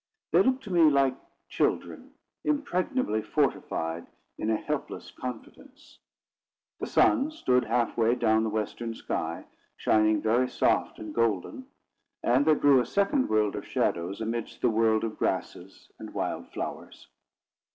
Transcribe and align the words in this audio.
They 0.31 0.41
looked 0.41 0.63
to 0.63 0.73
me 0.73 0.89
like 0.89 1.15
children 1.47 2.15
impregnably 2.43 3.21
fortified 3.21 4.07
in 4.39 4.49
a 4.49 4.57
helpless 4.57 5.11
confidence. 5.11 5.99
The 6.79 6.87
sun 6.87 7.29
stood 7.29 7.65
half 7.65 7.95
way 7.97 8.15
down 8.15 8.41
the 8.43 8.49
western 8.49 8.95
sky, 8.95 9.45
shining 9.77 10.19
very 10.19 10.49
soft 10.49 10.97
and 10.97 11.13
golden; 11.13 11.67
and 12.23 12.47
there 12.47 12.55
grew 12.55 12.81
a 12.81 12.85
second 12.87 13.29
world 13.29 13.55
of 13.55 13.63
shadows 13.67 14.21
amidst 14.21 14.61
the 14.61 14.71
world 14.71 15.03
of 15.03 15.19
grasses 15.19 15.91
and 15.99 16.11
wild 16.15 16.47
flowers. 16.51 17.07